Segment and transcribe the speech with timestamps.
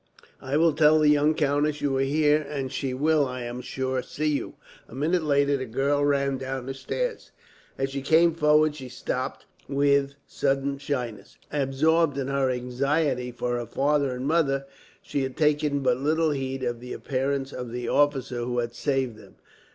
[0.41, 4.01] "I will tell the young countess you are here; and she will, I am sure,
[4.01, 4.55] see you."
[4.87, 7.29] A minute later, the girl ran down the stairs.
[7.77, 11.37] As she came forward she stopped, with sudden shyness.
[11.53, 14.65] Absorbed in her anxiety for her father and mother,
[15.03, 19.17] she had taken but little heed of the appearance of the officer who had saved
[19.17, 19.35] them.